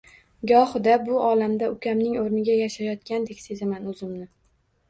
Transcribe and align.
Gohida 0.51 0.95
bu 1.09 1.19
olamda 1.25 1.69
ukamning 1.75 2.15
oʻrniga 2.23 2.57
yashayotgandek 2.63 3.45
sezaman 3.45 3.89
oʻzimni. 3.93 4.27